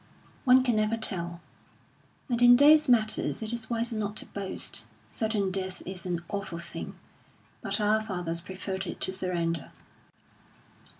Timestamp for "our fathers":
7.79-8.41